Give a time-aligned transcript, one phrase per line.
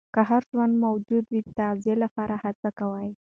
[0.29, 3.09] هر ژوندي موجود د تغذیې لپاره هڅه کوي.